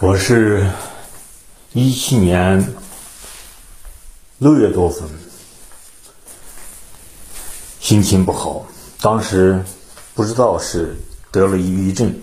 [0.00, 0.64] 我是
[1.72, 2.72] 一七年
[4.38, 5.08] 六月多份，
[7.80, 8.64] 心情不好，
[9.00, 9.60] 当时
[10.14, 10.96] 不知道是
[11.32, 12.14] 得了抑郁症，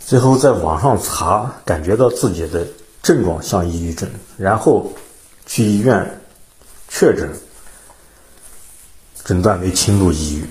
[0.00, 2.66] 最后在网上查，感觉到自己的
[3.02, 4.08] 症状像抑郁症，
[4.38, 4.90] 然后
[5.44, 6.22] 去医院
[6.88, 7.30] 确诊，
[9.24, 10.46] 诊断为轻度抑郁。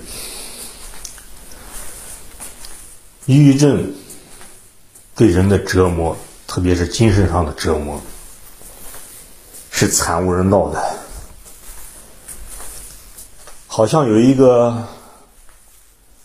[3.25, 3.93] 抑郁症
[5.21, 6.17] 对人的折磨，
[6.48, 8.02] 特别是精神上的折磨，
[9.70, 10.98] 是惨无人道的。
[13.67, 14.84] 好像有一个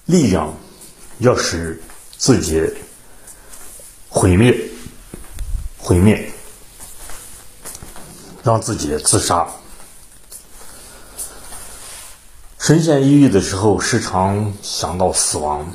[0.06, 0.50] 力量
[1.18, 1.78] 要使
[2.16, 2.66] 自己
[4.08, 4.58] 毁灭、
[5.76, 6.32] 毁灭，
[8.42, 9.46] 让自己自杀。
[12.58, 15.70] 深陷抑郁的时候，时常想到死亡。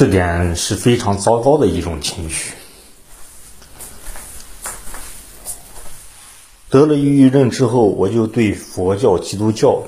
[0.00, 2.54] 这点是非常糟糕的一种情绪。
[6.70, 9.82] 得了抑郁症之后，我就对佛教、基督教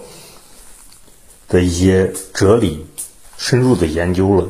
[1.48, 2.84] 的一些哲理
[3.38, 4.48] 深入的研究了，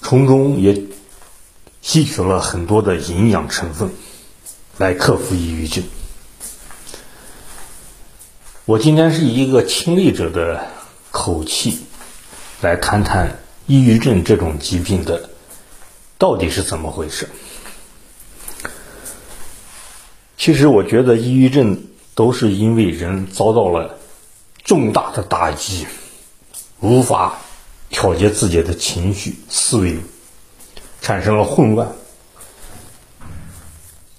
[0.00, 0.84] 从中也
[1.82, 3.90] 吸取了很多的营养成分，
[4.78, 5.84] 来克服抑郁症。
[8.64, 10.68] 我今天是以一个亲历者的
[11.10, 11.80] 口气
[12.62, 13.40] 来谈谈。
[13.68, 15.28] 抑郁症这种疾病的
[16.16, 17.28] 到底是怎么回事？
[20.38, 23.98] 其实我觉得抑郁症都是因为人遭到了
[24.64, 25.86] 重大的打击，
[26.80, 27.36] 无法
[27.90, 29.98] 调节自己的情绪、思维，
[31.02, 31.92] 产生了混乱。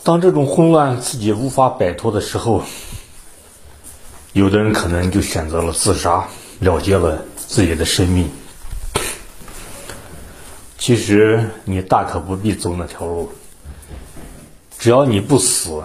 [0.03, 2.63] 当这种混乱自己无法摆脱的时候，
[4.33, 8.29] 有的人可能就选择了自杀，了结了自己的生命。
[10.79, 13.29] 其实你大可不必走那条路，
[14.79, 15.83] 只要你不死，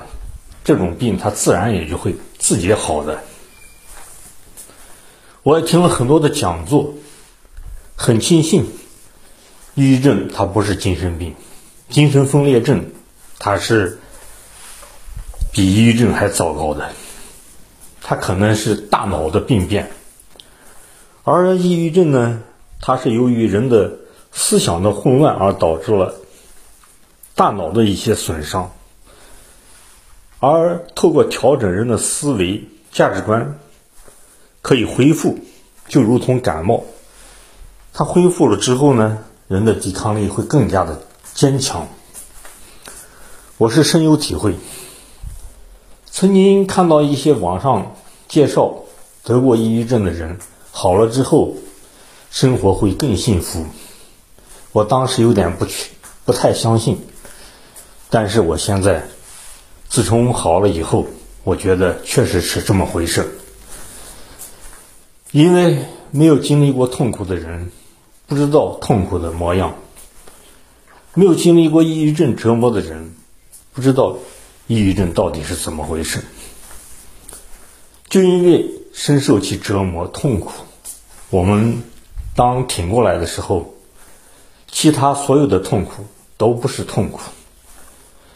[0.63, 3.19] 这种病它自然也就会自己好的。
[5.43, 6.95] 我也听了很多的讲座，
[7.97, 8.67] 很庆幸，
[9.75, 11.35] 抑郁症它不是精神病，
[11.89, 12.93] 精神分裂症
[13.41, 13.99] 它是
[15.51, 16.93] 比抑郁症还糟糕的，
[18.01, 19.91] 它可能是大脑的病变，
[21.25, 22.43] 而抑郁症呢，
[22.81, 24.04] 它是由于人的。
[24.35, 26.17] 思想的混乱而导致了
[27.35, 28.73] 大脑的一些损伤，
[30.41, 33.59] 而透过调整人的思维价值观，
[34.61, 35.39] 可以恢复，
[35.89, 36.85] 就如同感冒，
[37.93, 41.03] 它恢复了之后呢，人的抵抗力会更加的
[41.33, 41.89] 坚强。
[43.57, 44.57] 我是深有体会，
[46.11, 47.95] 曾经看到一些网上
[48.29, 48.75] 介绍
[49.23, 50.39] 得过抑郁症的人
[50.71, 51.55] 好了之后，
[52.31, 53.65] 生活会更幸福。
[54.75, 55.93] 我当时有点不去，
[56.25, 56.99] 不太相信，
[58.11, 59.05] 但是我现在，
[59.89, 61.07] 自从好了以后，
[61.45, 63.39] 我觉得确实是这么回事。
[65.31, 67.71] 因为没有经历过痛苦的人，
[68.27, 69.75] 不知道痛苦的模样；
[71.15, 73.15] 没有经历过抑郁症折磨的人，
[73.73, 74.17] 不知道
[74.67, 76.19] 抑郁症到底是怎么回事。
[78.09, 80.51] 就因为深受其折磨痛苦，
[81.31, 81.85] 我们
[82.35, 83.74] 当挺过来的时候。
[84.75, 86.05] 其他所有的痛苦
[86.37, 87.21] 都不是痛苦，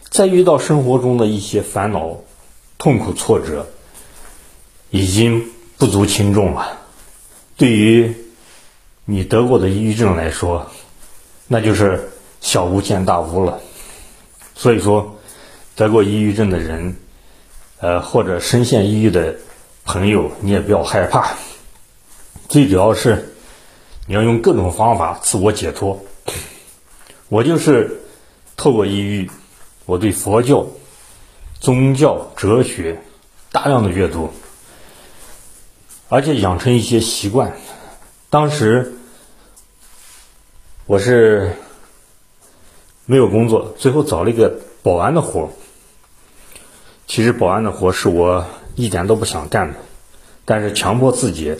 [0.09, 2.15] 在遇到生活中的一些烦恼、
[2.77, 3.67] 痛苦、挫折，
[4.89, 6.79] 已经不足轻重了。
[7.57, 8.15] 对于
[9.03, 10.71] 你得过的抑郁症来说，
[11.45, 13.59] 那就是小巫见大巫了。
[14.55, 15.17] 所以说，
[15.75, 16.95] 得过抑郁症的人，
[17.81, 19.35] 呃，或者深陷抑郁的
[19.83, 21.35] 朋友，你也不要害怕。
[22.47, 23.35] 最主要是
[24.07, 26.01] 你要用各种方法自我解脱。
[27.29, 28.01] 我就是
[28.57, 29.29] 透过抑郁，
[29.85, 30.65] 我对佛教、
[31.59, 33.03] 宗教、哲学
[33.51, 34.31] 大量的阅读，
[36.09, 37.55] 而且养成一些习惯。
[38.31, 38.95] 当时
[40.87, 41.53] 我是
[43.05, 45.51] 没有工作，最后找了一个保安的活
[47.05, 48.43] 其实保安的活是我
[48.73, 49.79] 一点都不想干的，
[50.45, 51.55] 但是强迫自己、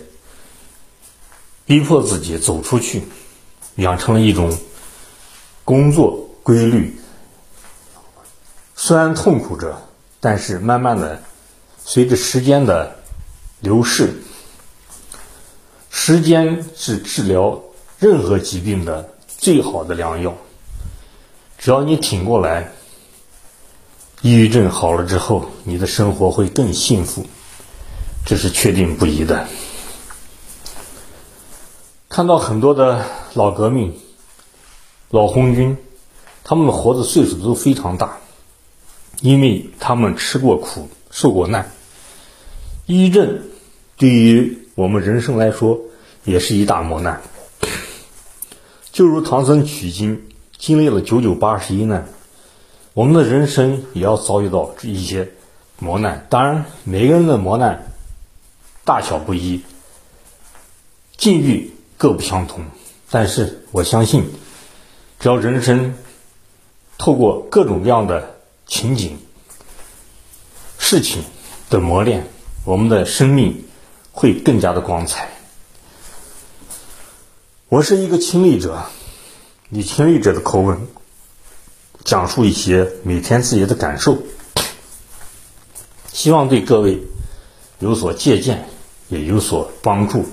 [1.64, 3.04] 逼迫自己走出去，
[3.76, 4.58] 养成了一种。
[5.70, 6.98] 工作规律，
[8.74, 9.80] 虽然痛苦着，
[10.18, 11.22] 但是慢慢的，
[11.84, 12.96] 随着时间的
[13.60, 14.20] 流逝，
[15.88, 17.60] 时间是治疗
[18.00, 20.36] 任何疾病的最好的良药。
[21.56, 22.72] 只要你挺过来，
[24.22, 27.24] 抑郁症好了之后，你的生活会更幸福，
[28.26, 29.46] 这是确定不疑的。
[32.08, 33.96] 看到很多的老革命、
[35.10, 35.76] 老红军，
[36.44, 38.18] 他们活的岁数都非常大，
[39.20, 41.70] 因为他们吃过苦、受过难。
[42.86, 43.42] 抑郁症
[43.96, 45.80] 对于我们人生来说
[46.24, 47.20] 也是一大磨难。
[48.92, 50.22] 就如唐僧取经
[50.56, 52.08] 经历了九九八十一难，
[52.94, 55.30] 我们的人生也要遭遇到一些
[55.78, 56.26] 磨难。
[56.30, 57.92] 当然，每个人的磨难
[58.84, 59.62] 大小不一，
[61.16, 61.72] 境遇。
[62.00, 62.64] 各不相同，
[63.10, 64.24] 但是我相信，
[65.20, 65.94] 只要人生
[66.96, 68.36] 透过各种各样的
[68.66, 69.18] 情景、
[70.78, 71.22] 事情
[71.68, 72.26] 的磨练，
[72.64, 73.64] 我们的生命
[74.12, 75.28] 会更加的光彩。
[77.68, 78.84] 我是一个亲历者，
[79.68, 80.88] 以亲历者的口吻
[82.02, 84.22] 讲述一些每天自己的感受，
[86.10, 86.98] 希望对各位
[87.78, 88.66] 有所借鉴，
[89.10, 90.24] 也有所帮助。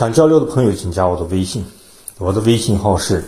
[0.00, 1.62] 想交流的朋友，请加我的微信。
[2.16, 3.22] 我的微信号是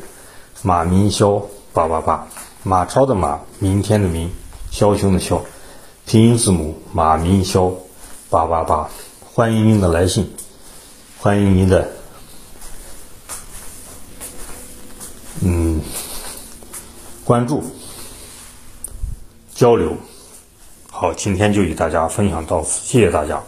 [0.62, 1.42] 马明霄
[1.74, 2.26] 八八八，
[2.62, 4.30] 马超的马，明天的明，
[4.72, 5.42] 枭雄的枭，
[6.06, 7.74] 拼音字母马明霄
[8.30, 8.88] 八八八。
[9.34, 10.32] 欢迎您的来信，
[11.19, 11.92] 欢迎您的
[15.42, 15.78] 嗯
[17.22, 17.62] 关注
[19.54, 19.94] 交流。
[20.90, 23.42] 好，今天就与大家分享到此，谢谢大家。